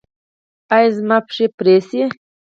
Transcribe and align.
ایا 0.75 0.89
زما 0.97 1.17
پښې 1.27 1.45
به 1.49 1.55
پرې 1.57 1.77
شي؟ 1.87 2.01